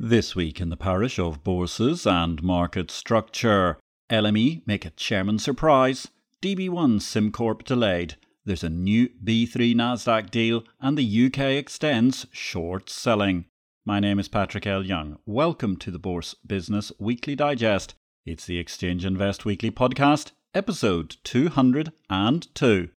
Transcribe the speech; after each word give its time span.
This 0.00 0.36
week 0.36 0.60
in 0.60 0.68
the 0.68 0.76
parish 0.76 1.18
of 1.18 1.42
bourses 1.42 2.06
and 2.06 2.40
market 2.40 2.88
structure. 2.88 3.80
LME 4.08 4.62
make 4.64 4.86
a 4.86 4.90
chairman 4.90 5.40
surprise. 5.40 6.06
DB1 6.40 7.00
SimCorp 7.00 7.64
delayed. 7.64 8.14
There's 8.44 8.62
a 8.62 8.68
new 8.68 9.08
B3 9.24 9.74
Nasdaq 9.74 10.30
deal 10.30 10.62
and 10.80 10.96
the 10.96 11.26
UK 11.26 11.40
extends 11.58 12.28
short 12.30 12.88
selling. 12.88 13.46
My 13.84 13.98
name 13.98 14.20
is 14.20 14.28
Patrick 14.28 14.68
L. 14.68 14.84
Young. 14.86 15.18
Welcome 15.26 15.76
to 15.78 15.90
the 15.90 15.98
Bourse 15.98 16.32
Business 16.46 16.92
Weekly 17.00 17.34
Digest. 17.34 17.96
It's 18.24 18.46
the 18.46 18.58
Exchange 18.58 19.04
Invest 19.04 19.44
Weekly 19.44 19.72
podcast, 19.72 20.30
episode 20.54 21.16
202. 21.24 22.90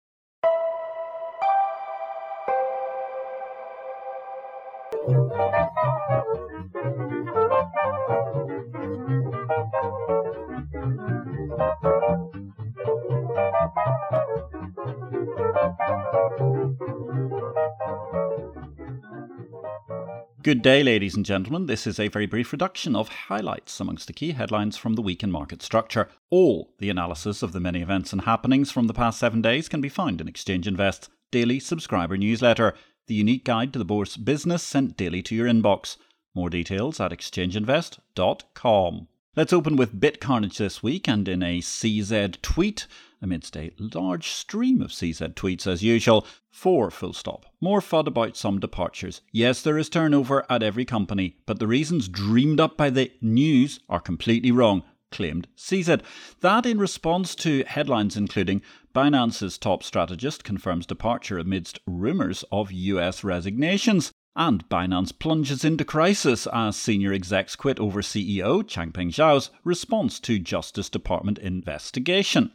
Good 20.42 20.62
day, 20.62 20.84
ladies 20.84 21.18
and 21.18 21.26
gentlemen. 21.26 21.66
This 21.66 21.86
is 21.86 22.00
a 22.00 22.08
very 22.08 22.26
brief 22.26 22.54
reduction 22.54 22.96
of 22.96 23.10
highlights 23.10 23.78
amongst 23.82 24.08
the 24.08 24.14
key 24.14 24.32
headlines 24.32 24.78
from 24.78 24.94
the 24.94 25.02
week 25.02 25.22
in 25.22 25.30
market 25.32 25.62
structure. 25.62 26.08
All 26.30 26.74
the 26.78 26.90
analysis 26.90 27.44
of 27.44 27.52
the 27.52 27.60
many 27.60 27.82
events 27.82 28.14
and 28.14 28.22
happenings 28.22 28.72
from 28.72 28.88
the 28.88 28.94
past 28.94 29.20
seven 29.20 29.42
days 29.42 29.68
can 29.68 29.82
be 29.82 29.90
found 29.90 30.22
in 30.22 30.30
Exchange 30.30 30.66
Invest's 30.66 31.10
daily 31.30 31.60
subscriber 31.60 32.16
newsletter, 32.16 32.74
the 33.08 33.16
unique 33.16 33.44
guide 33.44 33.74
to 33.74 33.80
the 33.80 33.84
bourse 33.84 34.16
business 34.16 34.64
sent 34.64 34.96
daily 34.96 35.22
to 35.24 35.36
your 35.36 35.46
inbox. 35.46 35.98
More 36.34 36.50
details 36.50 37.02
at 37.02 37.12
exchangeinvest.com. 37.12 39.08
Let's 39.36 39.54
open 39.54 39.76
with 39.76 40.00
BitCarnage 40.00 40.56
this 40.56 40.82
week 40.82 41.10
and 41.10 41.28
in 41.28 41.44
a 41.44 41.60
CZ 41.60 42.42
tweet 42.42 42.88
amidst 43.22 43.58
a 43.58 43.72
large 43.78 44.30
stream 44.30 44.82
of 44.82 44.92
CZ 44.92 45.34
tweets 45.34 45.68
as 45.68 45.84
usual. 45.84 46.26
Four 46.50 46.90
full 46.92 47.14
stop. 47.14 47.46
More 47.62 47.82
FUD 47.82 48.08
about 48.08 48.38
some 48.38 48.60
departures. 48.60 49.22
Yes, 49.32 49.62
there 49.62 49.78
is 49.78 49.90
turnover 49.90 50.46
at 50.50 50.64
every 50.64 50.86
company, 50.86 51.38
but 51.46 51.60
the 51.60 51.68
reasons 51.68 52.08
dreamed 52.08 52.60
up 52.60 52.78
by 52.78 52.90
the 52.90 53.12
news 53.22 53.80
are 53.90 54.00
completely 54.00 54.52
wrong 54.52 54.84
claimed 55.12 55.48
CZ. 55.58 56.02
That 56.42 56.66
in 56.66 56.78
response 56.78 57.36
to 57.36 57.64
headlines 57.66 58.16
including 58.16 58.62
Binance's 58.96 59.58
top 59.58 59.84
strategist 59.84 60.44
confirms 60.44 60.86
departure 60.86 61.38
amidst 61.38 61.80
rumours 61.86 62.44
of 62.52 62.72
US 62.72 63.24
resignations. 63.24 64.12
And 64.36 64.68
Binance 64.70 65.18
plunges 65.18 65.66
into 65.66 65.84
crisis 65.84 66.48
as 66.54 66.78
senior 66.78 67.12
execs 67.12 67.56
quit 67.56 67.80
over 67.80 68.02
CEO 68.02 68.64
Changpeng 68.64 69.10
Zhao's 69.10 69.50
response 69.64 70.20
to 70.22 70.40
Justice 70.40 70.90
Department 70.90 71.40
investigation. 71.40 72.52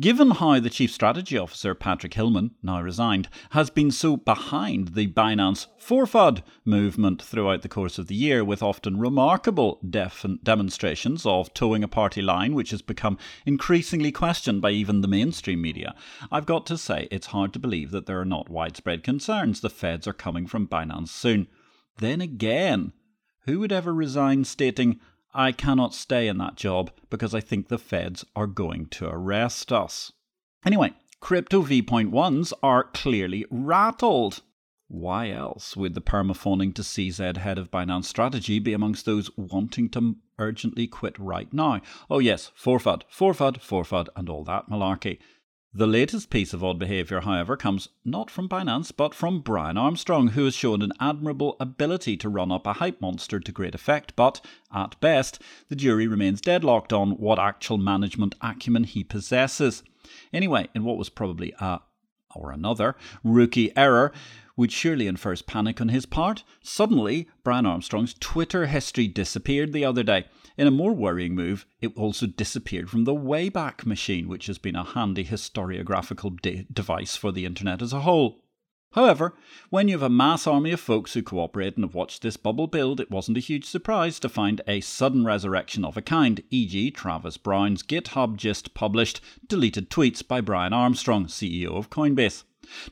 Given 0.00 0.32
how 0.32 0.58
the 0.58 0.70
Chief 0.70 0.90
Strategy 0.90 1.38
Officer, 1.38 1.72
Patrick 1.72 2.14
Hillman, 2.14 2.56
now 2.64 2.82
resigned, 2.82 3.28
has 3.50 3.70
been 3.70 3.92
so 3.92 4.16
behind 4.16 4.88
the 4.88 5.06
Binance 5.06 5.68
FORFUD 5.78 6.42
movement 6.64 7.22
throughout 7.22 7.62
the 7.62 7.68
course 7.68 7.96
of 7.96 8.08
the 8.08 8.16
year, 8.16 8.44
with 8.44 8.60
often 8.60 8.98
remarkable 8.98 9.78
def- 9.88 10.26
demonstrations 10.42 11.24
of 11.24 11.54
toeing 11.54 11.84
a 11.84 11.88
party 11.88 12.22
line, 12.22 12.56
which 12.56 12.70
has 12.70 12.82
become 12.82 13.18
increasingly 13.46 14.10
questioned 14.10 14.60
by 14.60 14.72
even 14.72 15.00
the 15.00 15.06
mainstream 15.06 15.62
media, 15.62 15.94
I've 16.28 16.44
got 16.44 16.66
to 16.66 16.76
say 16.76 17.06
it's 17.12 17.28
hard 17.28 17.52
to 17.52 17.60
believe 17.60 17.92
that 17.92 18.06
there 18.06 18.20
are 18.20 18.24
not 18.24 18.50
widespread 18.50 19.04
concerns 19.04 19.60
the 19.60 19.70
feds 19.70 20.08
are 20.08 20.12
coming 20.12 20.48
from 20.48 20.66
Binance 20.66 21.10
soon. 21.10 21.46
Then 21.98 22.20
again, 22.20 22.94
who 23.46 23.60
would 23.60 23.70
ever 23.70 23.94
resign 23.94 24.42
stating, 24.42 24.98
I 25.34 25.50
cannot 25.50 25.94
stay 25.94 26.28
in 26.28 26.38
that 26.38 26.54
job 26.54 26.92
because 27.10 27.34
I 27.34 27.40
think 27.40 27.68
the 27.68 27.78
feds 27.78 28.24
are 28.36 28.46
going 28.46 28.86
to 28.90 29.08
arrest 29.08 29.72
us. 29.72 30.12
Anyway, 30.64 30.92
crypto 31.20 31.62
V.1s 31.62 32.52
are 32.62 32.84
clearly 32.84 33.44
rattled. 33.50 34.42
Why 34.86 35.30
else 35.30 35.76
would 35.76 35.94
the 35.94 36.00
permaphoning 36.00 36.72
to 36.74 36.82
CZ 36.82 37.38
head 37.38 37.58
of 37.58 37.70
Binance 37.70 38.04
Strategy 38.04 38.60
be 38.60 38.72
amongst 38.72 39.06
those 39.06 39.30
wanting 39.36 39.88
to 39.90 40.16
urgently 40.38 40.86
quit 40.86 41.18
right 41.18 41.52
now? 41.52 41.80
Oh, 42.08 42.20
yes, 42.20 42.52
forfud, 42.56 43.02
forfud, 43.12 43.60
forfud, 43.60 44.08
and 44.14 44.28
all 44.28 44.44
that 44.44 44.68
malarkey. 44.68 45.18
The 45.76 45.88
latest 45.88 46.30
piece 46.30 46.54
of 46.54 46.62
odd 46.62 46.78
behaviour, 46.78 47.22
however, 47.22 47.56
comes 47.56 47.88
not 48.04 48.30
from 48.30 48.48
Binance, 48.48 48.92
but 48.96 49.12
from 49.12 49.40
Brian 49.40 49.76
Armstrong, 49.76 50.28
who 50.28 50.44
has 50.44 50.54
shown 50.54 50.82
an 50.82 50.92
admirable 51.00 51.56
ability 51.58 52.16
to 52.18 52.28
run 52.28 52.52
up 52.52 52.64
a 52.64 52.74
hype 52.74 53.00
monster 53.00 53.40
to 53.40 53.50
great 53.50 53.74
effect, 53.74 54.14
but, 54.14 54.40
at 54.72 54.94
best, 55.00 55.42
the 55.68 55.74
jury 55.74 56.06
remains 56.06 56.40
deadlocked 56.40 56.92
on 56.92 57.16
what 57.16 57.40
actual 57.40 57.76
management 57.76 58.36
acumen 58.40 58.84
he 58.84 59.02
possesses. 59.02 59.82
Anyway, 60.32 60.68
in 60.76 60.84
what 60.84 60.96
was 60.96 61.08
probably 61.08 61.52
a, 61.58 61.80
or 62.36 62.52
another, 62.52 62.94
rookie 63.24 63.76
error, 63.76 64.12
which 64.54 64.72
surely 64.72 65.06
infers 65.06 65.42
panic 65.42 65.80
on 65.80 65.88
his 65.88 66.06
part, 66.06 66.44
suddenly 66.62 67.28
Brian 67.42 67.66
Armstrong's 67.66 68.14
Twitter 68.20 68.66
history 68.66 69.08
disappeared 69.08 69.72
the 69.72 69.84
other 69.84 70.02
day. 70.02 70.26
In 70.56 70.66
a 70.66 70.70
more 70.70 70.92
worrying 70.92 71.34
move, 71.34 71.66
it 71.80 71.96
also 71.96 72.26
disappeared 72.26 72.88
from 72.88 73.04
the 73.04 73.14
Wayback 73.14 73.84
Machine, 73.84 74.28
which 74.28 74.46
has 74.46 74.58
been 74.58 74.76
a 74.76 74.84
handy 74.84 75.24
historiographical 75.24 76.40
de- 76.40 76.66
device 76.72 77.16
for 77.16 77.32
the 77.32 77.44
internet 77.44 77.82
as 77.82 77.92
a 77.92 78.00
whole. 78.00 78.44
However, 78.94 79.34
when 79.70 79.88
you 79.88 79.94
have 79.94 80.02
a 80.02 80.08
mass 80.08 80.46
army 80.46 80.70
of 80.70 80.78
folks 80.78 81.14
who 81.14 81.22
cooperate 81.24 81.74
and 81.74 81.84
have 81.84 81.96
watched 81.96 82.22
this 82.22 82.36
bubble 82.36 82.68
build, 82.68 83.00
it 83.00 83.10
wasn't 83.10 83.36
a 83.36 83.40
huge 83.40 83.64
surprise 83.64 84.20
to 84.20 84.28
find 84.28 84.60
a 84.68 84.80
sudden 84.82 85.24
resurrection 85.24 85.84
of 85.84 85.96
a 85.96 86.02
kind, 86.02 86.44
e.g., 86.50 86.92
Travis 86.92 87.36
Brown's 87.36 87.82
GitHub 87.82 88.36
just 88.36 88.72
published 88.72 89.20
deleted 89.48 89.90
tweets 89.90 90.24
by 90.26 90.40
Brian 90.40 90.72
Armstrong, 90.72 91.26
CEO 91.26 91.76
of 91.76 91.90
Coinbase. 91.90 92.44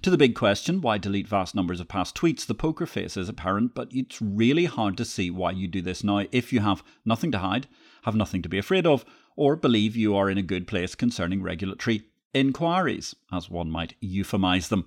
To 0.03 0.11
the 0.11 0.19
big 0.19 0.35
question, 0.35 0.81
why 0.81 0.99
delete 0.99 1.29
vast 1.29 1.55
numbers 1.55 1.81
of 1.81 1.89
past 1.89 2.15
tweets, 2.15 2.47
the 2.47 2.55
poker 2.55 2.87
face 2.87 3.17
is 3.17 3.29
apparent, 3.29 3.75
but 3.75 3.89
it's 3.91 4.21
really 4.21 4.67
hard 4.67 4.97
to 4.97 5.05
see 5.05 5.31
why 5.31 5.53
you 5.53 5.69
do 5.69 5.83
this 5.83 6.05
now 6.05 6.27
if 6.33 6.53
you 6.53 6.61
have 6.61 6.83
nothing 7.05 7.33
to 7.33 7.39
hide, 7.39 7.67
have 8.05 8.15
nothing 8.15 8.43
to 8.43 8.49
be 8.49 8.59
afraid 8.59 8.87
of, 8.87 9.05
or 9.37 9.57
believe 9.57 9.97
you 9.97 10.15
are 10.17 10.31
in 10.31 10.39
a 10.39 10.43
good 10.43 10.67
place 10.67 10.95
concerning 10.95 11.43
regulatory 11.43 12.03
inquiries, 12.35 13.15
as 13.31 13.51
one 13.51 13.71
might 13.71 13.95
euphemize 14.01 14.69
them. 14.69 14.87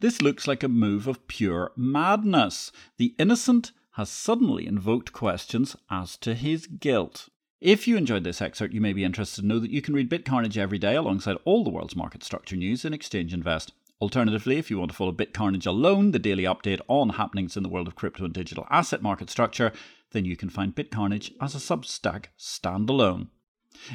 This 0.00 0.22
looks 0.22 0.46
like 0.46 0.62
a 0.62 0.68
move 0.68 1.06
of 1.06 1.26
pure 1.26 1.72
madness. 1.76 2.70
The 2.98 3.14
innocent 3.18 3.72
has 3.92 4.08
suddenly 4.08 4.66
invoked 4.66 5.12
questions 5.12 5.74
as 5.90 6.16
to 6.18 6.34
his 6.34 6.66
guilt. 6.66 7.28
If 7.60 7.88
you 7.88 7.96
enjoyed 7.96 8.22
this 8.22 8.40
excerpt, 8.40 8.72
you 8.72 8.80
may 8.80 8.92
be 8.92 9.02
interested 9.02 9.40
to 9.40 9.46
know 9.48 9.58
that 9.58 9.72
you 9.72 9.82
can 9.82 9.94
read 9.94 10.08
BitCarnage 10.08 10.56
every 10.56 10.78
day 10.78 10.94
alongside 10.94 11.36
all 11.44 11.64
the 11.64 11.70
world's 11.70 11.96
market 11.96 12.22
structure 12.22 12.54
news 12.54 12.84
in 12.84 12.94
Exchange 12.94 13.34
Invest. 13.34 13.72
Alternatively, 14.00 14.58
if 14.58 14.70
you 14.70 14.78
want 14.78 14.92
to 14.92 14.96
follow 14.96 15.10
BitCarnage 15.10 15.66
alone, 15.66 16.12
the 16.12 16.20
daily 16.20 16.44
update 16.44 16.80
on 16.86 17.10
happenings 17.10 17.56
in 17.56 17.64
the 17.64 17.68
world 17.68 17.88
of 17.88 17.96
crypto 17.96 18.24
and 18.24 18.32
digital 18.32 18.64
asset 18.70 19.02
market 19.02 19.28
structure, 19.28 19.72
then 20.12 20.24
you 20.24 20.36
can 20.36 20.48
find 20.48 20.76
BitCarnage 20.76 21.32
as 21.40 21.56
a 21.56 21.58
Substack 21.58 22.26
standalone. 22.38 23.26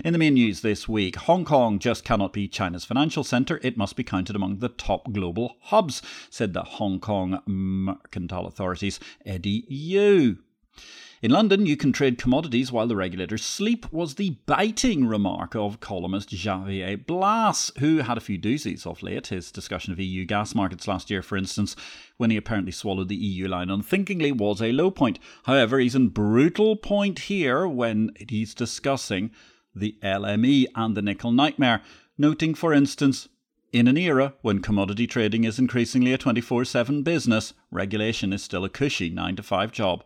In 0.04 0.12
the 0.12 0.20
main 0.20 0.34
news 0.34 0.60
this 0.60 0.90
week, 0.90 1.16
Hong 1.16 1.46
Kong 1.46 1.80
just 1.80 2.04
cannot 2.04 2.34
be 2.34 2.50
China's 2.50 2.84
financial 2.84 3.24
centre. 3.24 3.62
It 3.64 3.78
must 3.78 3.96
be 3.96 4.04
counted 4.04 4.36
among 4.36 4.60
the 4.60 4.70
top 4.70 5.14
global 5.14 5.56
hubs, 5.62 6.02
said 6.30 6.54
the 6.54 6.64
Hong 6.64 7.00
Kong 7.00 7.42
Mercantile 7.46 8.46
Authority's 8.46 9.00
Eddie 9.26 9.66
Yue. 9.70 10.40
In 11.24 11.32
London, 11.32 11.66
you 11.66 11.78
can 11.78 11.94
trade 11.94 12.18
commodities 12.18 12.70
while 12.70 12.86
the 12.86 12.98
regulators 12.98 13.46
sleep, 13.46 13.90
was 13.94 14.16
the 14.16 14.32
biting 14.46 15.08
remark 15.08 15.56
of 15.56 15.80
columnist 15.80 16.32
Javier 16.32 17.06
Blas, 17.06 17.72
who 17.80 18.00
had 18.00 18.18
a 18.18 18.20
few 18.20 18.38
doozies 18.38 18.86
of 18.86 19.02
late. 19.02 19.28
His 19.28 19.50
discussion 19.50 19.94
of 19.94 20.02
EU 20.02 20.26
gas 20.26 20.54
markets 20.54 20.86
last 20.86 21.10
year, 21.10 21.22
for 21.22 21.38
instance, 21.38 21.78
when 22.18 22.30
he 22.30 22.36
apparently 22.36 22.74
swallowed 22.74 23.08
the 23.08 23.16
EU 23.16 23.48
line 23.48 23.70
unthinkingly, 23.70 24.34
was 24.34 24.62
a 24.62 24.74
low 24.74 24.92
point. 24.92 25.18
However, 25.44 25.80
he's 25.80 25.96
in 25.96 26.10
brutal 26.10 26.76
point 26.76 27.20
here 27.20 27.70
when 27.70 28.12
he's 28.28 28.54
discussing 28.54 29.32
the 29.74 29.96
LME 30.04 30.66
and 30.76 30.98
the 30.98 31.02
nickel 31.02 31.32
nightmare, 31.32 31.84
noting, 32.18 32.54
for 32.54 32.74
instance, 32.74 33.30
in 33.72 33.88
an 33.88 33.96
era 33.96 34.34
when 34.42 34.60
commodity 34.60 35.08
trading 35.08 35.46
is 35.46 35.58
increasingly 35.58 36.12
a 36.12 36.18
24 36.18 36.66
7 36.66 37.02
business, 37.02 37.54
regulation 37.72 38.34
is 38.34 38.44
still 38.44 38.66
a 38.66 38.70
cushy 38.70 39.10
9 39.10 39.38
to 39.38 39.44
5 39.44 39.72
job. 39.72 40.04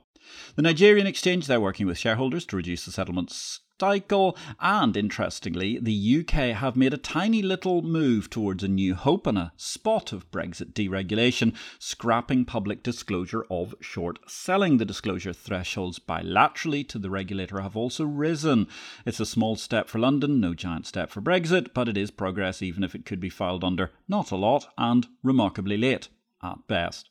The 0.55 0.61
Nigerian 0.61 1.07
exchange, 1.07 1.47
they're 1.47 1.61
working 1.61 1.87
with 1.87 1.97
shareholders 1.97 2.45
to 2.47 2.55
reduce 2.55 2.85
the 2.85 2.91
settlement 2.91 3.31
cycle, 3.79 4.35
and 4.59 4.97
interestingly, 4.97 5.77
the 5.79 6.19
UK 6.19 6.55
have 6.55 6.75
made 6.75 6.93
a 6.93 6.97
tiny 6.97 7.41
little 7.41 7.81
move 7.83 8.29
towards 8.29 8.63
a 8.63 8.67
new 8.67 8.95
hope 8.95 9.27
and 9.27 9.37
a 9.37 9.53
spot 9.55 10.11
of 10.11 10.29
Brexit 10.31 10.73
deregulation, 10.73 11.55
scrapping 11.77 12.45
public 12.45 12.81
disclosure 12.81 13.45
of 13.51 13.75
short 13.79 14.19
selling. 14.27 14.77
The 14.77 14.85
disclosure 14.85 15.33
thresholds 15.33 15.99
bilaterally 15.99 16.87
to 16.89 16.97
the 16.97 17.09
regulator 17.09 17.61
have 17.61 17.77
also 17.77 18.05
risen. 18.05 18.67
It's 19.05 19.19
a 19.19 19.25
small 19.25 19.55
step 19.55 19.87
for 19.87 19.99
London, 19.99 20.39
no 20.39 20.53
giant 20.53 20.87
step 20.87 21.11
for 21.11 21.21
Brexit, 21.21 21.73
but 21.73 21.87
it 21.87 21.97
is 21.97 22.09
progress 22.09 22.61
even 22.61 22.83
if 22.83 22.95
it 22.95 23.05
could 23.05 23.19
be 23.19 23.29
filed 23.29 23.63
under 23.63 23.91
not 24.07 24.31
a 24.31 24.35
lot 24.35 24.67
and 24.77 25.07
remarkably 25.21 25.77
late 25.77 26.09
at 26.41 26.67
best. 26.67 27.09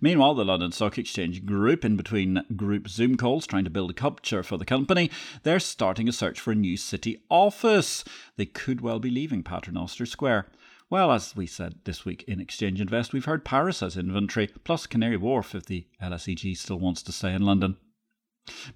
Meanwhile, 0.00 0.34
the 0.34 0.44
London 0.44 0.72
Stock 0.72 0.98
Exchange 0.98 1.44
Group, 1.44 1.84
in 1.84 1.96
between 1.96 2.44
group 2.56 2.88
Zoom 2.88 3.16
calls 3.16 3.46
trying 3.46 3.64
to 3.64 3.70
build 3.70 3.90
a 3.90 3.94
culture 3.94 4.42
for 4.42 4.56
the 4.56 4.64
company, 4.64 5.10
they're 5.42 5.60
starting 5.60 6.08
a 6.08 6.12
search 6.12 6.40
for 6.40 6.52
a 6.52 6.56
new 6.56 6.76
city 6.76 7.22
office. 7.28 8.04
They 8.36 8.46
could 8.46 8.80
well 8.80 8.98
be 8.98 9.10
leaving 9.10 9.42
Paternoster 9.42 10.06
Square. 10.06 10.48
Well, 10.90 11.10
as 11.10 11.34
we 11.34 11.46
said 11.46 11.76
this 11.84 12.04
week 12.04 12.24
in 12.28 12.40
Exchange 12.40 12.80
Invest, 12.80 13.12
we've 13.12 13.24
heard 13.24 13.44
Paris 13.44 13.80
has 13.80 13.96
inventory, 13.96 14.48
plus 14.64 14.86
Canary 14.86 15.16
Wharf 15.16 15.54
if 15.54 15.66
the 15.66 15.86
LSEG 16.00 16.56
still 16.56 16.78
wants 16.78 17.02
to 17.02 17.12
stay 17.12 17.32
in 17.32 17.42
London. 17.42 17.76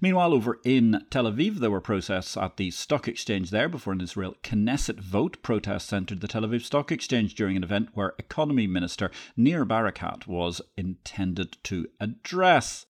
Meanwhile, 0.01 0.33
over 0.33 0.59
in 0.63 1.05
Tel 1.09 1.25
Aviv, 1.25 1.55
there 1.55 1.71
were 1.71 1.81
protests 1.81 2.35
at 2.35 2.57
the 2.57 2.71
stock 2.71 3.07
exchange 3.07 3.51
there 3.51 3.69
before 3.69 3.93
an 3.93 4.01
Israel 4.01 4.35
Knesset 4.43 4.99
vote. 4.99 5.41
Protests 5.41 5.93
entered 5.93 6.19
the 6.21 6.27
Tel 6.27 6.43
Aviv 6.43 6.63
Stock 6.63 6.91
Exchange 6.91 7.35
during 7.35 7.55
an 7.55 7.63
event 7.63 7.89
where 7.93 8.15
Economy 8.17 8.65
Minister 8.67 9.11
Nir 9.37 9.65
Barakat 9.65 10.27
was 10.27 10.59
intended 10.77 11.57
to 11.63 11.87
address. 11.99 12.85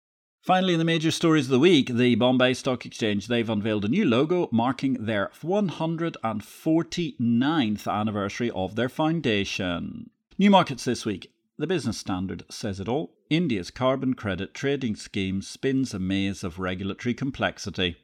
Finally, 0.41 0.73
in 0.73 0.79
the 0.79 0.85
major 0.85 1.11
stories 1.11 1.45
of 1.45 1.51
the 1.51 1.59
week, 1.59 1.87
the 1.87 2.15
Bombay 2.15 2.53
Stock 2.53 2.85
Exchange, 2.85 3.27
they've 3.27 3.49
unveiled 3.49 3.85
a 3.85 3.89
new 3.89 4.05
logo 4.05 4.47
marking 4.51 5.05
their 5.05 5.31
149th 5.41 7.91
anniversary 7.91 8.51
of 8.51 8.75
their 8.75 8.89
foundation. 8.89 10.11
New 10.37 10.51
markets 10.51 10.85
this 10.85 11.03
week. 11.03 11.31
The 11.57 11.67
Business 11.67 11.97
Standard 11.97 12.43
says 12.49 12.81
it 12.81 12.89
all. 12.89 13.15
India's 13.29 13.71
carbon 13.71 14.13
credit 14.13 14.53
trading 14.53 14.97
scheme 14.97 15.41
spins 15.41 15.93
a 15.93 15.99
maze 15.99 16.43
of 16.43 16.59
regulatory 16.59 17.13
complexity. 17.13 17.95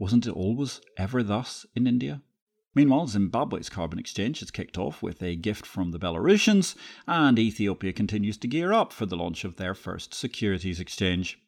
Wasn't 0.00 0.26
it 0.26 0.32
always 0.32 0.80
ever 0.96 1.22
thus 1.22 1.64
in 1.76 1.86
India? 1.86 2.22
Meanwhile, 2.74 3.06
Zimbabwe's 3.06 3.68
carbon 3.68 4.00
exchange 4.00 4.40
has 4.40 4.50
kicked 4.50 4.76
off 4.76 5.00
with 5.00 5.22
a 5.22 5.36
gift 5.36 5.64
from 5.64 5.92
the 5.92 5.98
Belarusians, 6.00 6.74
and 7.06 7.38
Ethiopia 7.38 7.92
continues 7.92 8.36
to 8.38 8.48
gear 8.48 8.72
up 8.72 8.92
for 8.92 9.06
the 9.06 9.16
launch 9.16 9.44
of 9.44 9.56
their 9.56 9.74
first 9.74 10.12
securities 10.12 10.80
exchange. 10.80 11.40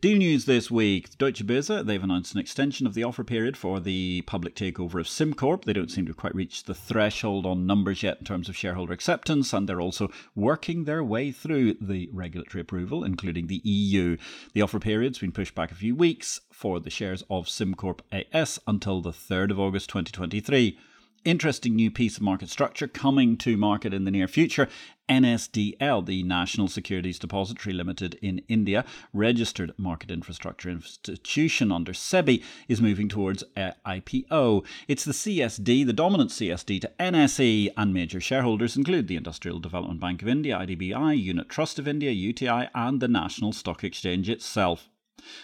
Deal 0.00 0.18
news 0.18 0.44
this 0.44 0.70
week. 0.70 1.16
Deutsche 1.18 1.46
Börse, 1.46 1.84
they've 1.84 2.02
announced 2.02 2.34
an 2.34 2.40
extension 2.40 2.86
of 2.86 2.94
the 2.94 3.04
offer 3.04 3.24
period 3.24 3.56
for 3.56 3.80
the 3.80 4.22
public 4.22 4.54
takeover 4.54 5.00
of 5.00 5.06
SimCorp. 5.06 5.64
They 5.64 5.72
don't 5.72 5.90
seem 5.90 6.06
to 6.06 6.14
quite 6.14 6.34
reach 6.34 6.64
the 6.64 6.74
threshold 6.74 7.44
on 7.44 7.66
numbers 7.66 8.02
yet 8.02 8.18
in 8.18 8.24
terms 8.24 8.48
of 8.48 8.56
shareholder 8.56 8.92
acceptance, 8.92 9.52
and 9.52 9.68
they're 9.68 9.80
also 9.80 10.10
working 10.34 10.84
their 10.84 11.04
way 11.04 11.32
through 11.32 11.74
the 11.80 12.08
regulatory 12.12 12.62
approval, 12.62 13.04
including 13.04 13.46
the 13.46 13.60
EU. 13.64 14.16
The 14.52 14.62
offer 14.62 14.78
period's 14.78 15.18
been 15.18 15.32
pushed 15.32 15.54
back 15.54 15.70
a 15.70 15.74
few 15.74 15.94
weeks 15.94 16.40
for 16.50 16.80
the 16.80 16.90
shares 16.90 17.22
of 17.28 17.46
SimCorp 17.46 18.00
AS 18.12 18.58
until 18.66 19.00
the 19.00 19.12
3rd 19.12 19.50
of 19.50 19.60
August 19.60 19.88
2023 19.90 20.78
interesting 21.24 21.74
new 21.76 21.90
piece 21.90 22.16
of 22.16 22.22
market 22.22 22.48
structure 22.48 22.88
coming 22.88 23.36
to 23.38 23.56
market 23.56 23.92
in 23.92 24.04
the 24.04 24.10
near 24.10 24.28
future. 24.28 24.68
NSDL, 25.08 26.06
the 26.06 26.22
National 26.22 26.68
Securities 26.68 27.18
Depository 27.18 27.74
Limited 27.74 28.16
in 28.22 28.42
India, 28.48 28.84
registered 29.12 29.72
market 29.76 30.10
infrastructure 30.10 30.70
institution 30.70 31.72
under 31.72 31.92
SEBI, 31.92 32.44
is 32.68 32.80
moving 32.80 33.08
towards 33.08 33.42
IPO. 33.56 34.64
It's 34.86 35.04
the 35.04 35.12
CSD, 35.12 35.84
the 35.84 35.92
dominant 35.92 36.30
CSD 36.30 36.80
to 36.82 36.92
NSE, 37.00 37.72
and 37.76 37.92
major 37.92 38.20
shareholders 38.20 38.76
include 38.76 39.08
the 39.08 39.16
Industrial 39.16 39.58
Development 39.58 40.00
Bank 40.00 40.22
of 40.22 40.28
India, 40.28 40.56
IDBI, 40.56 41.20
Unit 41.20 41.48
Trust 41.48 41.80
of 41.80 41.88
India, 41.88 42.12
UTI, 42.12 42.68
and 42.72 43.00
the 43.00 43.08
National 43.08 43.52
Stock 43.52 43.82
Exchange 43.82 44.28
itself. 44.28 44.88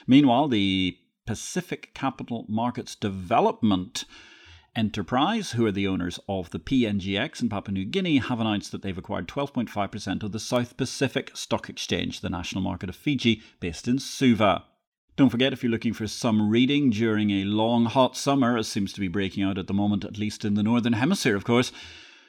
Meanwhile, 0.06 0.46
the 0.46 0.96
Pacific 1.26 1.90
Capital 1.92 2.46
Markets 2.48 2.94
Development 2.94 4.04
Enterprise, 4.76 5.52
who 5.52 5.64
are 5.64 5.72
the 5.72 5.88
owners 5.88 6.20
of 6.28 6.50
the 6.50 6.58
PNGX 6.58 7.40
in 7.40 7.48
Papua 7.48 7.72
New 7.72 7.86
Guinea, 7.86 8.18
have 8.18 8.40
announced 8.40 8.72
that 8.72 8.82
they've 8.82 8.98
acquired 8.98 9.26
12.5% 9.26 10.22
of 10.22 10.32
the 10.32 10.38
South 10.38 10.76
Pacific 10.76 11.34
Stock 11.34 11.70
Exchange, 11.70 12.20
the 12.20 12.28
national 12.28 12.60
market 12.60 12.90
of 12.90 12.94
Fiji, 12.94 13.40
based 13.58 13.88
in 13.88 13.98
Suva. 13.98 14.64
Don't 15.16 15.30
forget, 15.30 15.54
if 15.54 15.62
you're 15.62 15.72
looking 15.72 15.94
for 15.94 16.06
some 16.06 16.50
reading 16.50 16.90
during 16.90 17.30
a 17.30 17.44
long, 17.44 17.86
hot 17.86 18.18
summer, 18.18 18.58
as 18.58 18.68
seems 18.68 18.92
to 18.92 19.00
be 19.00 19.08
breaking 19.08 19.42
out 19.42 19.56
at 19.56 19.66
the 19.66 19.72
moment, 19.72 20.04
at 20.04 20.18
least 20.18 20.44
in 20.44 20.52
the 20.52 20.62
Northern 20.62 20.92
Hemisphere, 20.92 21.36
of 21.36 21.44
course, 21.44 21.72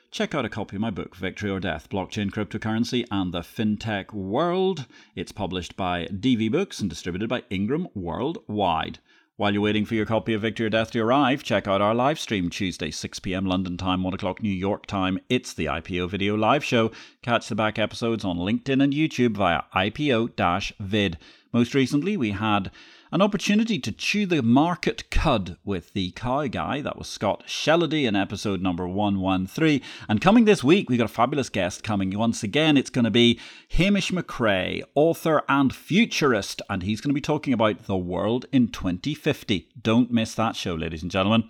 check 0.10 0.34
out 0.34 0.46
a 0.46 0.50
copy 0.50 0.78
of 0.78 0.82
my 0.82 0.90
book, 0.90 1.18
Victory 1.18 1.50
or 1.50 1.60
Death 1.60 1.90
Blockchain, 1.90 2.32
Cryptocurrency, 2.32 3.04
and 3.12 3.34
the 3.34 3.42
FinTech 3.42 4.14
World. 4.14 4.86
It's 5.18 5.34
published 5.34 5.76
by 5.76 6.06
DV 6.06 6.50
Books 6.54 6.80
and 6.80 6.90
distributed 6.90 7.28
by 7.28 7.44
Ingram 7.50 7.90
Worldwide. 7.94 9.00
While 9.38 9.54
you're 9.54 9.62
waiting 9.62 9.86
for 9.86 9.94
your 9.94 10.08
copy 10.08 10.34
of 10.34 10.42
Victory 10.42 10.66
or 10.66 10.70
Death 10.72 10.90
to 10.92 11.00
arrive, 11.00 11.44
check 11.44 11.68
out 11.68 11.80
our 11.80 11.94
live 11.94 12.20
stream 12.20 12.50
Tuesday, 12.50 12.90
6 12.90 13.20
pm 13.20 13.46
London 13.46 13.78
time, 13.78 14.02
1 14.02 14.16
o'clock 14.16 14.42
New 14.42 14.50
York 14.50 14.88
time. 14.88 15.20
It's 15.30 15.54
the 15.54 15.66
IPO 15.66 16.10
Video 16.10 16.36
Live 16.36 16.64
Show. 16.64 16.90
Catch 17.22 17.48
the 17.48 17.54
back 17.54 17.78
episodes 17.78 18.26
on 18.26 18.38
LinkedIn 18.38 18.82
and 18.82 18.94
YouTube 18.94 19.38
via 19.38 19.62
IPO 19.76 20.74
vid. 20.80 21.20
Most 21.54 21.76
recently, 21.76 22.18
we 22.18 22.32
had 22.32 22.72
an 23.18 23.22
opportunity 23.24 23.80
to 23.80 23.92
chew 23.92 24.28
the 24.28 24.44
market 24.44 25.10
cud 25.10 25.58
with 25.66 25.92
the 25.94 26.12
cow 26.12 26.46
guy. 26.46 26.82
That 26.82 27.00
was 27.00 27.08
Scott 27.08 27.46
Shellady 27.48 28.08
in 28.08 28.16
episode 28.16 28.62
number 28.62 28.88
113. 28.88 29.82
And 30.08 30.22
coming 30.22 30.46
this 30.46 30.64
week, 30.64 30.88
we've 30.88 31.00
got 31.00 31.06
a 31.06 31.08
fabulous 31.08 31.50
guest 31.50 31.84
coming 31.84 32.16
once 32.16 32.44
again. 32.44 32.78
It's 32.78 32.92
going 32.92 33.06
to 33.06 33.10
be 33.10 33.40
Hamish 33.70 34.12
McRae, 34.12 34.84
author 34.94 35.42
and 35.50 35.74
futurist, 35.74 36.62
and 36.70 36.84
he's 36.84 37.02
going 37.02 37.10
to 37.10 37.16
be 37.16 37.20
talking 37.20 37.54
about 37.54 37.88
the 37.88 37.98
world 37.98 38.46
in 38.52 38.68
2050. 38.68 39.68
Don't 39.82 40.12
miss 40.12 40.36
that 40.36 40.56
show, 40.56 40.76
ladies 40.76 41.02
and 41.02 41.10
gentlemen. 41.10 41.50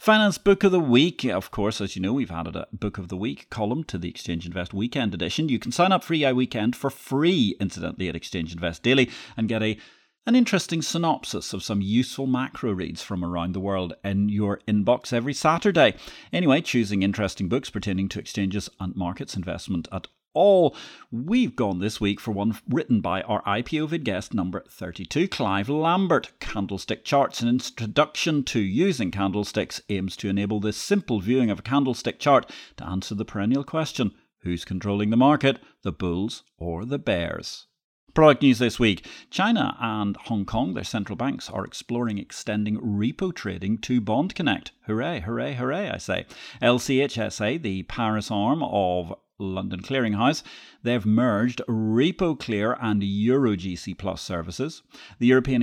Finance 0.00 0.38
Book 0.38 0.64
of 0.64 0.72
the 0.72 0.80
Week. 0.80 1.24
Of 1.24 1.52
course, 1.52 1.80
as 1.80 1.94
you 1.94 2.02
know, 2.02 2.12
we've 2.12 2.32
added 2.32 2.56
a 2.56 2.66
Book 2.72 2.98
of 2.98 3.06
the 3.06 3.16
Week 3.16 3.48
column 3.50 3.84
to 3.84 3.98
the 3.98 4.08
Exchange 4.08 4.46
Invest 4.46 4.74
Weekend 4.74 5.14
edition. 5.14 5.48
You 5.48 5.60
can 5.60 5.70
sign 5.70 5.92
up 5.92 6.02
for 6.02 6.14
EI 6.14 6.32
Weekend 6.32 6.74
for 6.74 6.90
free, 6.90 7.54
incidentally, 7.60 8.08
at 8.08 8.16
Exchange 8.16 8.52
Invest 8.52 8.82
Daily 8.82 9.08
and 9.36 9.48
get 9.48 9.62
a 9.62 9.78
an 10.26 10.34
interesting 10.34 10.80
synopsis 10.80 11.52
of 11.52 11.62
some 11.62 11.82
useful 11.82 12.26
macro 12.26 12.72
reads 12.72 13.02
from 13.02 13.22
around 13.22 13.52
the 13.52 13.60
world 13.60 13.92
in 14.02 14.30
your 14.30 14.60
inbox 14.66 15.12
every 15.12 15.34
Saturday. 15.34 15.94
Anyway, 16.32 16.62
choosing 16.62 17.02
interesting 17.02 17.48
books 17.48 17.68
pertaining 17.68 18.08
to 18.08 18.18
exchanges 18.18 18.70
and 18.80 18.96
markets 18.96 19.36
investment 19.36 19.86
at 19.92 20.06
all. 20.32 20.74
We've 21.12 21.54
gone 21.54 21.78
this 21.78 22.00
week 22.00 22.20
for 22.20 22.32
one 22.32 22.58
written 22.66 23.02
by 23.02 23.20
our 23.22 23.42
IPO 23.42 23.90
vid 23.90 24.04
guest 24.04 24.32
number 24.32 24.64
32, 24.66 25.28
Clive 25.28 25.68
Lambert. 25.68 26.32
Candlestick 26.40 27.04
Charts, 27.04 27.42
an 27.42 27.48
introduction 27.48 28.44
to 28.44 28.60
using 28.60 29.10
candlesticks, 29.10 29.82
aims 29.90 30.16
to 30.16 30.28
enable 30.28 30.58
this 30.58 30.78
simple 30.78 31.20
viewing 31.20 31.50
of 31.50 31.58
a 31.58 31.62
candlestick 31.62 32.18
chart 32.18 32.50
to 32.78 32.86
answer 32.86 33.14
the 33.14 33.26
perennial 33.26 33.62
question 33.62 34.12
who's 34.38 34.64
controlling 34.64 35.10
the 35.10 35.16
market, 35.18 35.58
the 35.82 35.92
bulls 35.92 36.44
or 36.56 36.86
the 36.86 36.98
bears? 36.98 37.66
Product 38.14 38.42
news 38.42 38.60
this 38.60 38.78
week 38.78 39.04
China 39.28 39.76
and 39.80 40.16
Hong 40.26 40.44
Kong, 40.44 40.74
their 40.74 40.84
central 40.84 41.16
banks, 41.16 41.50
are 41.50 41.64
exploring 41.64 42.18
extending 42.18 42.78
repo 42.78 43.34
trading 43.34 43.76
to 43.78 44.00
Bond 44.00 44.36
Connect. 44.36 44.70
Hooray, 44.86 45.18
hooray, 45.22 45.54
hooray, 45.54 45.90
I 45.90 45.98
say. 45.98 46.24
LCHSA, 46.62 47.60
the 47.60 47.82
Paris 47.82 48.30
arm 48.30 48.62
of 48.62 49.12
London 49.40 49.82
Clearinghouse, 49.82 50.44
they've 50.84 51.04
merged 51.04 51.60
RepoClear 51.68 52.78
and 52.80 53.02
EuroGC 53.02 53.98
Plus 53.98 54.22
services. 54.22 54.82
The 55.18 55.26
European 55.26 55.60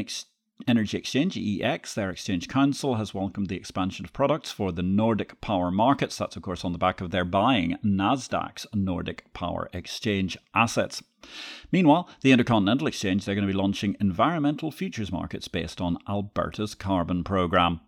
Energy 0.68 0.98
Exchange, 0.98 1.36
EEX, 1.36 1.94
their 1.94 2.10
exchange 2.10 2.48
council, 2.48 2.96
has 2.96 3.14
welcomed 3.14 3.48
the 3.48 3.56
expansion 3.56 4.06
of 4.06 4.14
products 4.14 4.52
for 4.52 4.72
the 4.72 4.84
Nordic 4.84 5.40
power 5.42 5.72
markets. 5.72 6.18
That's, 6.18 6.36
of 6.36 6.42
course, 6.42 6.64
on 6.64 6.72
the 6.72 6.78
back 6.78 7.02
of 7.02 7.12
their 7.12 7.26
buying 7.26 7.78
NASDAQ's 7.84 8.68
Nordic 8.74 9.32
Power 9.34 9.70
Exchange 9.74 10.38
assets. 10.54 11.04
Meanwhile, 11.72 12.10
the 12.22 12.32
Intercontinental 12.32 12.88
Exchange, 12.88 13.26
they're 13.26 13.36
going 13.36 13.48
to 13.48 13.54
be 13.54 13.58
launching 13.58 13.96
environmental 14.00 14.72
futures 14.72 15.12
markets 15.12 15.48
based 15.48 15.82
on 15.82 15.98
Alberta's 16.08 16.76
carbon 16.76 17.24
programme. 17.24 17.82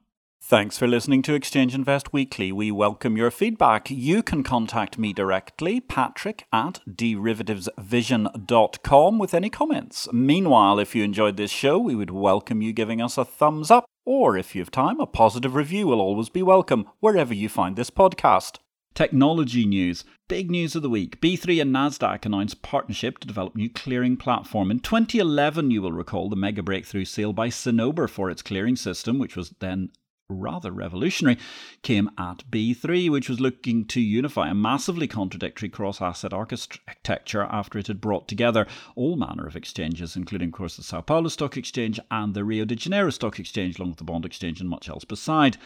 Thanks 0.46 0.78
for 0.78 0.88
listening 0.88 1.22
to 1.22 1.36
Exchange 1.36 1.74
Invest 1.74 2.12
Weekly. 2.12 2.52
We 2.52 2.70
welcome 2.70 3.16
your 3.16 3.32
feedback. 3.32 3.90
You 3.90 4.22
can 4.22 4.44
contact 4.44 4.98
me 4.98 5.14
directly, 5.14 5.80
patrick 5.80 6.44
at 6.52 6.82
derivativesvision.com, 6.86 9.20
with 9.20 9.34
any 9.34 9.50
comments. 9.50 10.10
Meanwhile, 10.12 10.80
if 10.80 10.94
you 10.94 11.06
enjoyed 11.06 11.38
this 11.38 11.50
show, 11.50 11.80
we 11.80 11.96
would 11.96 12.12
welcome 12.12 12.62
you 12.62 12.74
giving 12.74 13.02
us 13.02 13.18
a 13.18 13.24
thumbs 13.24 13.72
up, 13.72 13.86
or 14.04 14.38
if 14.38 14.54
you 14.54 14.60
have 14.60 14.70
time, 14.70 15.00
a 15.00 15.06
positive 15.06 15.56
review 15.56 15.88
will 15.88 16.02
always 16.02 16.28
be 16.28 16.44
welcome 16.44 16.90
wherever 17.00 17.34
you 17.34 17.48
find 17.48 17.78
this 17.78 17.90
podcast. 17.90 18.58
Technology 18.96 19.66
news. 19.66 20.04
Big 20.28 20.52
news 20.52 20.76
of 20.76 20.82
the 20.82 20.90
week. 20.90 21.22
B3 21.22 21.62
and 21.62 21.74
Nasdaq 21.74 22.26
announced 22.26 22.62
partnership 22.62 23.20
to 23.20 23.28
develop 23.28 23.56
new 23.56 23.70
clearing 23.70 24.18
platform. 24.18 24.72
In 24.72 24.82
2011, 24.82 25.72
you 25.72 25.82
will 25.82 25.94
recall 25.94 26.30
the 26.30 26.36
mega 26.36 26.62
breakthrough 26.62 27.06
sale 27.06 27.32
by 27.32 27.48
Cinnober 27.48 28.10
for 28.10 28.30
its 28.30 28.42
clearing 28.42 28.76
system, 28.76 29.20
which 29.20 29.38
was 29.38 29.56
then 29.62 29.92
rather 30.30 30.72
revolutionary, 30.72 31.38
came 31.82 32.10
at 32.18 32.50
B3, 32.50 33.10
which 33.10 33.30
was 33.30 33.40
looking 33.40 33.86
to 33.86 34.02
unify 34.02 34.50
a 34.50 34.54
massively 34.54 35.08
contradictory 35.08 35.70
cross 35.70 36.02
asset 36.02 36.34
architecture 36.34 37.44
after 37.44 37.78
it 37.80 37.88
had 37.88 38.02
brought 38.02 38.28
together 38.28 38.68
all 38.96 39.16
manner 39.16 39.46
of 39.46 39.56
exchanges, 39.56 40.16
including, 40.16 40.50
of 40.50 40.54
course, 40.54 40.78
the 40.78 40.84
Sao 40.84 41.02
Paulo 41.02 41.30
Stock 41.30 41.58
Exchange 41.58 42.00
and 42.12 42.34
the 42.34 42.44
Rio 42.44 42.66
de 42.66 42.76
Janeiro 42.76 43.10
Stock 43.10 43.40
Exchange, 43.40 43.78
along 43.78 43.90
with 43.90 43.98
the 43.98 44.04
Bond 44.04 44.26
Exchange 44.26 44.60
and 44.60 44.70
much 44.70 44.90
else 44.90 45.04
beside. 45.04 45.58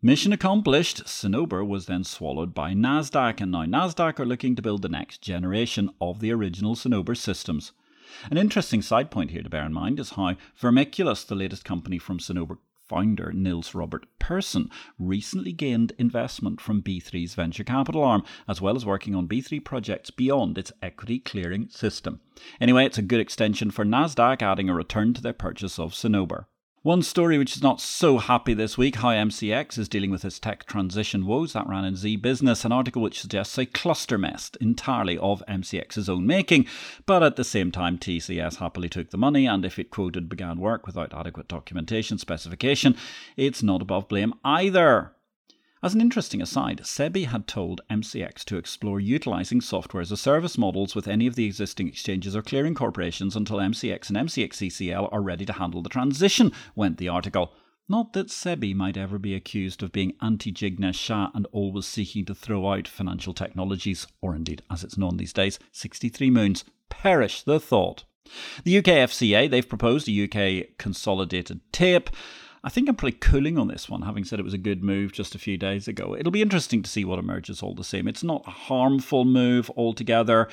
Mission 0.00 0.32
accomplished, 0.32 1.04
Cinnober 1.06 1.66
was 1.66 1.86
then 1.86 2.04
swallowed 2.04 2.54
by 2.54 2.72
Nasdaq, 2.72 3.40
and 3.40 3.50
now 3.50 3.64
Nasdaq 3.64 4.20
are 4.20 4.26
looking 4.26 4.54
to 4.54 4.62
build 4.62 4.82
the 4.82 4.88
next 4.88 5.22
generation 5.22 5.90
of 6.00 6.20
the 6.20 6.32
original 6.32 6.76
Cinnober 6.76 7.16
systems. 7.16 7.72
An 8.30 8.38
interesting 8.38 8.80
side 8.80 9.10
point 9.10 9.32
here 9.32 9.42
to 9.42 9.50
bear 9.50 9.66
in 9.66 9.72
mind 9.72 9.98
is 9.98 10.10
how 10.10 10.36
Vermiculus, 10.60 11.24
the 11.24 11.34
latest 11.34 11.64
company 11.64 11.98
from 11.98 12.18
Cinnober 12.20 12.58
founder 12.88 13.32
Nils 13.32 13.74
Robert 13.74 14.06
Persson 14.18 14.70
recently 14.98 15.52
gained 15.52 15.92
investment 15.98 16.60
from 16.60 16.82
B3's 16.82 17.34
venture 17.34 17.64
capital 17.64 18.02
arm, 18.02 18.22
as 18.48 18.60
well 18.60 18.76
as 18.76 18.86
working 18.86 19.14
on 19.14 19.28
B3 19.28 19.64
projects 19.64 20.10
beyond 20.10 20.58
its 20.58 20.72
equity 20.82 21.18
clearing 21.18 21.68
system. 21.68 22.20
Anyway, 22.60 22.84
it's 22.86 22.98
a 22.98 23.02
good 23.02 23.20
extension 23.20 23.70
for 23.70 23.84
NASDAQ, 23.84 24.42
adding 24.42 24.68
a 24.68 24.74
return 24.74 25.14
to 25.14 25.22
their 25.22 25.32
purchase 25.32 25.78
of 25.78 25.92
Cinnober. 25.92 26.46
One 26.88 27.02
story 27.02 27.36
which 27.36 27.54
is 27.54 27.62
not 27.62 27.82
so 27.82 28.16
happy 28.16 28.54
this 28.54 28.78
week 28.78 28.96
how 28.96 29.10
MCX 29.10 29.76
is 29.76 29.90
dealing 29.90 30.10
with 30.10 30.24
its 30.24 30.38
tech 30.38 30.64
transition 30.64 31.26
woes. 31.26 31.52
That 31.52 31.68
ran 31.68 31.84
in 31.84 31.96
Zee 31.96 32.16
Business, 32.16 32.64
an 32.64 32.72
article 32.72 33.02
which 33.02 33.20
suggests 33.20 33.58
a 33.58 33.66
cluster 33.66 34.16
mess 34.16 34.50
entirely 34.58 35.18
of 35.18 35.44
MCX's 35.46 36.08
own 36.08 36.26
making. 36.26 36.64
But 37.04 37.22
at 37.22 37.36
the 37.36 37.44
same 37.44 37.70
time, 37.70 37.98
TCS 37.98 38.56
happily 38.56 38.88
took 38.88 39.10
the 39.10 39.18
money, 39.18 39.44
and 39.44 39.66
if 39.66 39.78
it 39.78 39.90
quoted 39.90 40.30
began 40.30 40.60
work 40.60 40.86
without 40.86 41.12
adequate 41.12 41.46
documentation 41.46 42.16
specification, 42.16 42.96
it's 43.36 43.62
not 43.62 43.82
above 43.82 44.08
blame 44.08 44.32
either. 44.42 45.12
As 45.80 45.94
an 45.94 46.00
interesting 46.00 46.42
aside, 46.42 46.80
SEBI 46.82 47.26
had 47.26 47.46
told 47.46 47.82
MCX 47.88 48.44
to 48.46 48.56
explore 48.56 48.98
utilizing 48.98 49.60
software 49.60 50.00
as 50.00 50.10
a 50.10 50.16
service 50.16 50.58
models 50.58 50.96
with 50.96 51.06
any 51.06 51.28
of 51.28 51.36
the 51.36 51.46
existing 51.46 51.86
exchanges 51.86 52.34
or 52.34 52.42
clearing 52.42 52.74
corporations 52.74 53.36
until 53.36 53.58
MCX 53.58 54.08
and 54.08 54.18
MCXCCL 54.18 55.08
are 55.12 55.22
ready 55.22 55.46
to 55.46 55.52
handle 55.52 55.80
the 55.80 55.88
transition, 55.88 56.50
went 56.74 56.98
the 56.98 57.08
article. 57.08 57.52
Not 57.88 58.12
that 58.14 58.26
SEBI 58.26 58.74
might 58.74 58.96
ever 58.96 59.20
be 59.20 59.36
accused 59.36 59.84
of 59.84 59.92
being 59.92 60.14
anti 60.20 60.50
Jignesh 60.50 60.96
Shah 60.96 61.30
and 61.32 61.46
always 61.52 61.86
seeking 61.86 62.24
to 62.24 62.34
throw 62.34 62.72
out 62.72 62.88
financial 62.88 63.32
technologies, 63.32 64.08
or 64.20 64.34
indeed, 64.34 64.62
as 64.68 64.82
it's 64.82 64.98
known 64.98 65.16
these 65.16 65.32
days, 65.32 65.60
63 65.70 66.28
moons. 66.28 66.64
Perish 66.88 67.42
the 67.42 67.60
thought. 67.60 68.04
The 68.64 68.78
UK 68.78 68.84
FCA, 68.84 69.48
they've 69.48 69.68
proposed 69.68 70.08
a 70.08 70.24
UK 70.24 70.76
consolidated 70.76 71.60
tape. 71.70 72.10
I 72.64 72.70
think 72.70 72.88
I'm 72.88 72.96
pretty 72.96 73.18
cooling 73.18 73.56
on 73.56 73.68
this 73.68 73.88
one, 73.88 74.02
having 74.02 74.24
said 74.24 74.40
it 74.40 74.44
was 74.44 74.54
a 74.54 74.58
good 74.58 74.82
move 74.82 75.12
just 75.12 75.34
a 75.34 75.38
few 75.38 75.56
days 75.56 75.86
ago. 75.86 76.16
It'll 76.16 76.32
be 76.32 76.42
interesting 76.42 76.82
to 76.82 76.90
see 76.90 77.04
what 77.04 77.18
emerges 77.18 77.62
all 77.62 77.74
the 77.74 77.84
same. 77.84 78.08
It's 78.08 78.24
not 78.24 78.42
a 78.46 78.50
harmful 78.50 79.24
move 79.24 79.70
altogether, 79.76 80.48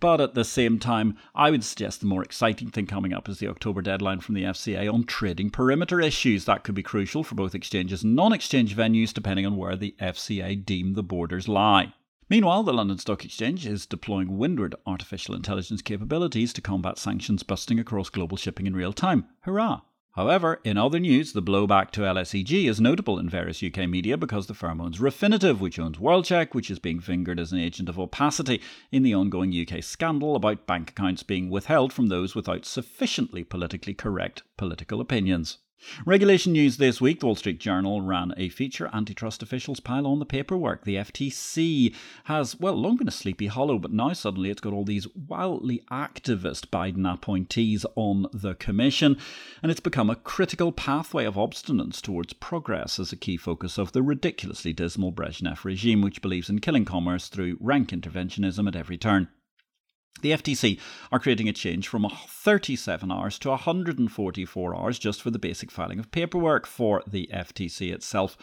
but 0.00 0.20
at 0.20 0.34
the 0.34 0.44
same 0.44 0.78
time, 0.78 1.16
I 1.34 1.50
would 1.50 1.64
suggest 1.64 2.00
the 2.00 2.06
more 2.06 2.22
exciting 2.22 2.70
thing 2.70 2.86
coming 2.86 3.12
up 3.12 3.28
is 3.28 3.38
the 3.38 3.48
October 3.48 3.82
deadline 3.82 4.20
from 4.20 4.36
the 4.36 4.44
FCA 4.44 4.92
on 4.92 5.04
trading 5.04 5.50
perimeter 5.50 6.00
issues. 6.00 6.44
That 6.44 6.62
could 6.62 6.76
be 6.76 6.82
crucial 6.84 7.24
for 7.24 7.34
both 7.34 7.54
exchanges 7.54 8.04
and 8.04 8.14
non 8.14 8.32
exchange 8.32 8.76
venues, 8.76 9.12
depending 9.12 9.44
on 9.44 9.56
where 9.56 9.74
the 9.74 9.96
FCA 10.00 10.64
deem 10.64 10.94
the 10.94 11.02
borders 11.02 11.48
lie. 11.48 11.94
Meanwhile, 12.30 12.64
the 12.64 12.74
London 12.74 12.98
Stock 12.98 13.24
Exchange 13.24 13.66
is 13.66 13.86
deploying 13.86 14.36
windward 14.36 14.74
artificial 14.86 15.34
intelligence 15.34 15.80
capabilities 15.80 16.52
to 16.52 16.60
combat 16.60 16.98
sanctions 16.98 17.42
busting 17.42 17.80
across 17.80 18.10
global 18.10 18.36
shipping 18.36 18.66
in 18.66 18.76
real 18.76 18.92
time. 18.92 19.26
Hurrah! 19.40 19.80
However, 20.18 20.60
in 20.64 20.76
other 20.76 20.98
news, 20.98 21.32
the 21.32 21.40
blowback 21.40 21.92
to 21.92 22.00
LSEG 22.00 22.68
is 22.68 22.80
notable 22.80 23.20
in 23.20 23.28
various 23.28 23.62
UK 23.62 23.88
media 23.88 24.16
because 24.16 24.48
the 24.48 24.52
firm 24.52 24.80
owns 24.80 24.98
Refinitiv, 24.98 25.60
which 25.60 25.78
owns 25.78 25.98
WorldCheck, 25.98 26.54
which 26.54 26.72
is 26.72 26.80
being 26.80 26.98
fingered 26.98 27.38
as 27.38 27.52
an 27.52 27.60
agent 27.60 27.88
of 27.88 28.00
opacity 28.00 28.60
in 28.90 29.04
the 29.04 29.14
ongoing 29.14 29.54
UK 29.54 29.80
scandal 29.80 30.34
about 30.34 30.66
bank 30.66 30.90
accounts 30.90 31.22
being 31.22 31.50
withheld 31.50 31.92
from 31.92 32.08
those 32.08 32.34
without 32.34 32.64
sufficiently 32.64 33.44
politically 33.44 33.94
correct 33.94 34.42
political 34.56 35.00
opinions. 35.00 35.58
Regulation 36.04 36.52
news 36.52 36.76
this 36.76 37.00
week 37.00 37.20
the 37.20 37.26
Wall 37.26 37.36
Street 37.36 37.60
Journal 37.60 38.00
ran 38.00 38.34
a 38.36 38.48
feature 38.48 38.90
Antitrust 38.92 39.42
officials 39.42 39.78
pile 39.78 40.06
on 40.08 40.18
the 40.18 40.26
paperwork. 40.26 40.84
The 40.84 40.96
FTC 40.96 41.94
has, 42.24 42.58
well, 42.58 42.74
long 42.74 42.96
been 42.96 43.06
a 43.06 43.12
sleepy 43.12 43.46
hollow, 43.46 43.78
but 43.78 43.92
now 43.92 44.12
suddenly 44.12 44.50
it's 44.50 44.60
got 44.60 44.72
all 44.72 44.84
these 44.84 45.06
wildly 45.14 45.84
activist 45.90 46.66
Biden 46.70 47.10
appointees 47.10 47.86
on 47.94 48.26
the 48.32 48.54
commission, 48.54 49.18
and 49.62 49.70
it's 49.70 49.80
become 49.80 50.10
a 50.10 50.16
critical 50.16 50.72
pathway 50.72 51.24
of 51.24 51.36
obstinance 51.36 52.00
towards 52.00 52.32
progress 52.32 52.98
as 52.98 53.12
a 53.12 53.16
key 53.16 53.36
focus 53.36 53.78
of 53.78 53.92
the 53.92 54.02
ridiculously 54.02 54.72
dismal 54.72 55.12
Brezhnev 55.12 55.64
regime, 55.64 56.02
which 56.02 56.22
believes 56.22 56.50
in 56.50 56.58
killing 56.58 56.84
commerce 56.84 57.28
through 57.28 57.56
rank 57.60 57.90
interventionism 57.90 58.66
at 58.66 58.76
every 58.76 58.98
turn. 58.98 59.28
The 60.20 60.32
FTC 60.32 60.80
are 61.12 61.20
creating 61.20 61.48
a 61.48 61.52
change 61.52 61.86
from 61.86 62.06
37 62.10 63.12
hours 63.12 63.38
to 63.40 63.50
144 63.50 64.74
hours 64.74 64.98
just 64.98 65.22
for 65.22 65.30
the 65.30 65.38
basic 65.38 65.70
filing 65.70 65.98
of 65.98 66.10
paperwork 66.10 66.66
for 66.66 67.02
the 67.06 67.30
FTC 67.32 67.92
itself. 67.92 68.36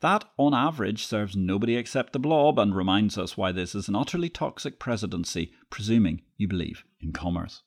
That, 0.00 0.24
on 0.36 0.52
average, 0.52 1.06
serves 1.06 1.34
nobody 1.34 1.76
except 1.76 2.12
the 2.12 2.18
blob 2.18 2.58
and 2.58 2.76
reminds 2.76 3.16
us 3.16 3.36
why 3.36 3.52
this 3.52 3.74
is 3.74 3.88
an 3.88 3.96
utterly 3.96 4.28
toxic 4.28 4.78
presidency, 4.78 5.52
presuming 5.70 6.20
you 6.36 6.46
believe 6.46 6.84
in 7.00 7.12
commerce. 7.12 7.62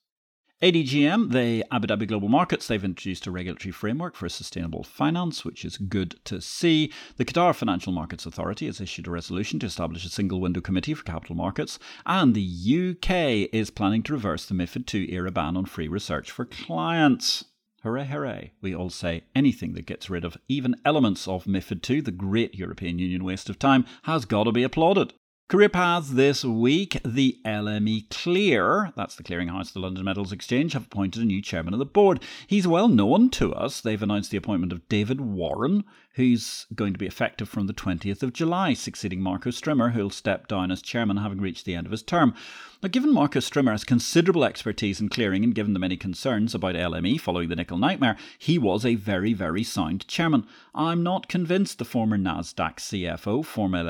ADGM, 0.59 1.33
the 1.33 1.63
Abu 1.71 1.85
Dhabi 1.85 2.07
Global 2.07 2.29
Markets, 2.29 2.65
they've 2.65 2.83
introduced 2.83 3.27
a 3.27 3.31
regulatory 3.31 3.71
framework 3.71 4.15
for 4.15 4.27
sustainable 4.27 4.83
finance, 4.83 5.45
which 5.45 5.63
is 5.63 5.77
good 5.77 6.15
to 6.23 6.41
see. 6.41 6.91
The 7.17 7.25
Qatar 7.25 7.53
Financial 7.53 7.93
Markets 7.93 8.25
Authority 8.25 8.65
has 8.65 8.81
issued 8.81 9.05
a 9.05 9.11
resolution 9.11 9.59
to 9.59 9.67
establish 9.67 10.03
a 10.03 10.09
single 10.09 10.41
window 10.41 10.59
committee 10.59 10.95
for 10.95 11.03
capital 11.03 11.35
markets, 11.35 11.77
and 12.07 12.33
the 12.33 12.41
UK 12.41 13.53
is 13.53 13.69
planning 13.69 14.01
to 14.01 14.13
reverse 14.13 14.47
the 14.47 14.55
MIFID 14.55 14.91
II 14.91 15.13
era 15.13 15.29
ban 15.29 15.55
on 15.55 15.65
free 15.67 15.87
research 15.87 16.31
for 16.31 16.43
clients. 16.43 17.45
Hooray, 17.83 18.05
hooray. 18.05 18.53
We 18.59 18.73
all 18.73 18.89
say 18.89 19.25
anything 19.35 19.73
that 19.73 19.85
gets 19.85 20.09
rid 20.09 20.25
of 20.25 20.39
even 20.47 20.73
elements 20.83 21.27
of 21.27 21.45
MIFID 21.45 21.87
II, 21.87 22.01
the 22.01 22.11
great 22.11 22.55
European 22.55 22.97
Union 22.97 23.23
waste 23.23 23.51
of 23.51 23.59
time, 23.59 23.85
has 24.05 24.25
got 24.25 24.45
to 24.45 24.51
be 24.51 24.63
applauded. 24.63 25.13
Career 25.49 25.69
paths 25.69 26.09
this 26.09 26.43
week. 26.43 26.99
The 27.05 27.37
LME 27.45 28.09
Clear, 28.09 28.91
that's 28.97 29.15
the 29.15 29.23
clearinghouse 29.23 29.67
of 29.67 29.75
the 29.75 29.79
London 29.79 30.03
Metals 30.03 30.33
Exchange, 30.33 30.73
have 30.73 30.87
appointed 30.87 31.23
a 31.23 31.25
new 31.25 31.41
chairman 31.41 31.71
of 31.71 31.79
the 31.79 31.85
board. 31.85 32.19
He's 32.47 32.67
well 32.67 32.89
known 32.89 33.29
to 33.29 33.53
us. 33.53 33.79
They've 33.79 34.03
announced 34.03 34.29
the 34.29 34.35
appointment 34.35 34.73
of 34.73 34.85
David 34.89 35.21
Warren, 35.21 35.85
who's 36.15 36.65
going 36.75 36.91
to 36.91 36.99
be 36.99 37.05
effective 37.05 37.47
from 37.47 37.67
the 37.67 37.73
20th 37.73 38.23
of 38.23 38.33
July, 38.33 38.73
succeeding 38.73 39.21
Marco 39.21 39.49
Strimer, 39.49 39.91
who'll 39.91 40.09
step 40.09 40.49
down 40.49 40.69
as 40.69 40.81
chairman 40.81 41.15
having 41.15 41.39
reached 41.39 41.63
the 41.63 41.75
end 41.75 41.87
of 41.87 41.91
his 41.91 42.03
term. 42.03 42.33
Now, 42.83 42.89
given 42.89 43.13
Marco 43.13 43.39
Strimer 43.39 43.71
has 43.71 43.85
considerable 43.85 44.43
expertise 44.43 44.99
in 44.99 45.07
clearing 45.07 45.45
and 45.45 45.55
given 45.55 45.71
the 45.71 45.79
many 45.79 45.95
concerns 45.95 46.55
about 46.55 46.75
LME 46.75 47.21
following 47.21 47.47
the 47.47 47.55
nickel 47.55 47.77
nightmare, 47.77 48.17
he 48.37 48.59
was 48.59 48.85
a 48.85 48.95
very, 48.95 49.31
very 49.31 49.63
sound 49.63 50.05
chairman. 50.09 50.45
I'm 50.75 51.03
not 51.03 51.29
convinced 51.29 51.79
the 51.79 51.85
former 51.85 52.17
NASDAQ 52.17 52.79
CFO, 52.79 53.45
former 53.45 53.81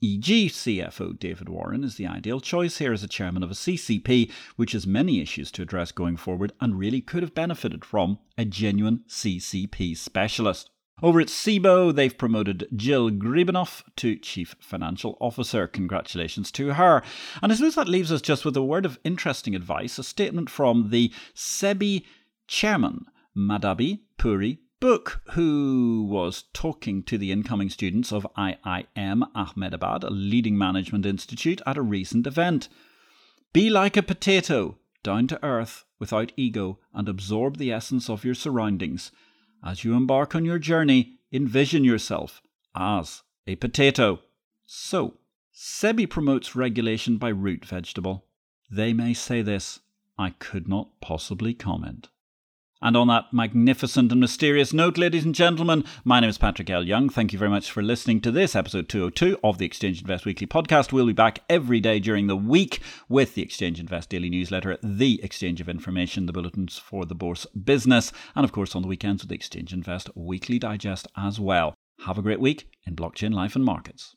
e.g., 0.00 0.48
CFO 0.48 1.18
David 1.18 1.48
Warren 1.48 1.84
is 1.84 1.96
the 1.96 2.06
ideal 2.06 2.40
choice 2.40 2.78
here 2.78 2.92
as 2.92 3.02
a 3.02 3.08
chairman 3.08 3.42
of 3.42 3.50
a 3.50 3.54
CCP, 3.54 4.30
which 4.56 4.72
has 4.72 4.86
many 4.86 5.20
issues 5.20 5.50
to 5.52 5.62
address 5.62 5.92
going 5.92 6.16
forward 6.16 6.52
and 6.60 6.78
really 6.78 7.00
could 7.00 7.22
have 7.22 7.34
benefited 7.34 7.84
from 7.84 8.18
a 8.38 8.44
genuine 8.44 9.04
CCP 9.08 9.96
specialist. 9.96 10.70
Over 11.02 11.20
at 11.20 11.28
Cboe, 11.28 11.94
they've 11.94 12.16
promoted 12.16 12.68
Jill 12.76 13.10
Griebenow 13.10 13.82
to 13.96 14.16
Chief 14.16 14.54
Financial 14.60 15.16
Officer. 15.18 15.66
Congratulations 15.66 16.50
to 16.52 16.74
her. 16.74 17.02
And 17.42 17.50
I 17.50 17.54
suppose 17.54 17.74
that 17.76 17.88
leaves 17.88 18.12
us 18.12 18.20
just 18.20 18.44
with 18.44 18.56
a 18.56 18.62
word 18.62 18.84
of 18.84 18.98
interesting 19.02 19.54
advice, 19.54 19.98
a 19.98 20.04
statement 20.04 20.50
from 20.50 20.90
the 20.90 21.12
SEBI 21.34 22.04
chairman, 22.46 23.06
Madhabi 23.34 24.00
Puri 24.18 24.58
Buch, 24.80 25.20
who 25.32 26.06
was 26.08 26.44
talking 26.54 27.02
to 27.02 27.18
the 27.18 27.30
incoming 27.30 27.68
students 27.68 28.12
of 28.12 28.26
IIM 28.34 29.28
Ahmedabad, 29.34 30.02
a 30.02 30.08
leading 30.08 30.56
management 30.56 31.04
institute, 31.04 31.60
at 31.66 31.76
a 31.76 31.82
recent 31.82 32.26
event. 32.26 32.70
Be 33.52 33.68
like 33.68 33.98
a 33.98 34.02
potato, 34.02 34.78
down 35.02 35.26
to 35.26 35.44
earth, 35.44 35.84
without 35.98 36.32
ego, 36.34 36.78
and 36.94 37.10
absorb 37.10 37.58
the 37.58 37.70
essence 37.70 38.08
of 38.08 38.24
your 38.24 38.34
surroundings. 38.34 39.12
As 39.62 39.84
you 39.84 39.92
embark 39.92 40.34
on 40.34 40.46
your 40.46 40.58
journey, 40.58 41.18
envision 41.30 41.84
yourself 41.84 42.40
as 42.74 43.22
a 43.46 43.56
potato. 43.56 44.20
So, 44.64 45.18
SEBI 45.54 46.08
promotes 46.08 46.56
regulation 46.56 47.18
by 47.18 47.28
root 47.28 47.66
vegetable. 47.66 48.24
They 48.70 48.94
may 48.94 49.12
say 49.12 49.42
this, 49.42 49.80
I 50.18 50.30
could 50.30 50.68
not 50.68 51.02
possibly 51.02 51.52
comment. 51.52 52.08
And 52.82 52.96
on 52.96 53.08
that 53.08 53.30
magnificent 53.30 54.10
and 54.10 54.20
mysterious 54.20 54.72
note, 54.72 54.96
ladies 54.96 55.26
and 55.26 55.34
gentlemen, 55.34 55.84
my 56.02 56.18
name 56.18 56.30
is 56.30 56.38
Patrick 56.38 56.70
L. 56.70 56.82
Young. 56.82 57.10
Thank 57.10 57.30
you 57.30 57.38
very 57.38 57.50
much 57.50 57.70
for 57.70 57.82
listening 57.82 58.22
to 58.22 58.30
this 58.30 58.56
episode 58.56 58.88
202 58.88 59.38
of 59.44 59.58
the 59.58 59.66
Exchange 59.66 60.00
Invest 60.00 60.24
Weekly 60.24 60.46
podcast. 60.46 60.90
We'll 60.90 61.04
be 61.04 61.12
back 61.12 61.40
every 61.50 61.80
day 61.80 62.00
during 62.00 62.26
the 62.26 62.36
week 62.36 62.80
with 63.06 63.34
the 63.34 63.42
Exchange 63.42 63.80
Invest 63.80 64.08
Daily 64.08 64.30
Newsletter, 64.30 64.78
the 64.82 65.20
Exchange 65.22 65.60
of 65.60 65.68
Information, 65.68 66.24
the 66.24 66.32
bulletins 66.32 66.78
for 66.78 67.04
the 67.04 67.14
Bourse 67.14 67.44
business, 67.46 68.12
and 68.34 68.44
of 68.44 68.52
course 68.52 68.74
on 68.74 68.80
the 68.80 68.88
weekends 68.88 69.22
with 69.22 69.28
the 69.28 69.34
Exchange 69.34 69.74
Invest 69.74 70.08
Weekly 70.14 70.58
Digest 70.58 71.06
as 71.18 71.38
well. 71.38 71.74
Have 72.06 72.16
a 72.16 72.22
great 72.22 72.40
week 72.40 72.66
in 72.86 72.96
blockchain 72.96 73.34
life 73.34 73.54
and 73.54 73.64
markets. 73.64 74.16